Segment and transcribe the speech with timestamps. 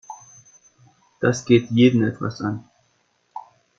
[1.19, 2.67] Das geht jeden etwas an.